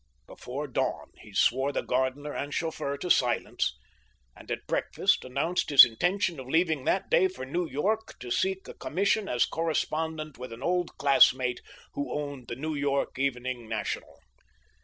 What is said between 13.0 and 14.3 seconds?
Evening National.